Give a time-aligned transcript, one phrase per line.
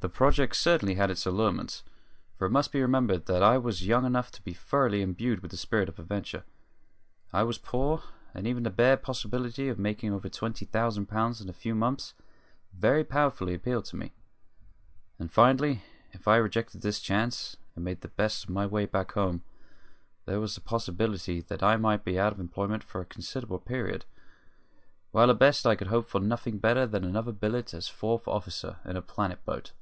[0.00, 1.82] The project certainly had its allurements,
[2.36, 5.40] for it must be remembered that I was then young enough to be thoroughly imbued
[5.40, 6.44] with the spirit of adventure.
[7.32, 11.48] I was poor, and even the bare possibility of making over twenty thousand pounds in
[11.48, 12.14] a few months
[12.72, 14.14] very powerfully appealed to me;
[15.18, 15.82] and finally,
[16.12, 19.42] if I rejected this chance and made the best of my way back home,
[20.26, 24.04] there was the possibility that I might be out of employment for a considerable period,
[25.10, 28.76] while at best I could hope for nothing better than another billet as fourth officer
[28.84, 29.72] in a Planet boat.